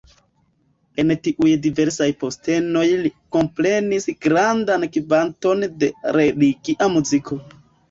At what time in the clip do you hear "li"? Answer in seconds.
3.03-3.13